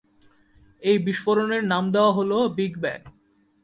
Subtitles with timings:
[0.81, 2.99] এই বিস্ফোরণের নাম দেওয়া হল বিগ ব্যাং।